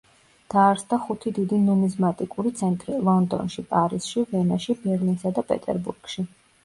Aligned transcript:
დაარსდა 0.53 0.97
ხუთი 1.01 1.33
დიდი 1.35 1.59
ნუმიზმატიკური 1.65 2.53
ცენტრი: 2.61 2.95
ლონდონში, 3.09 3.65
პარიზში, 3.75 4.25
ვენაში, 4.33 4.77
ბერლინსა 4.87 5.37
და 5.37 5.45
პეტერბურგში. 5.53 6.27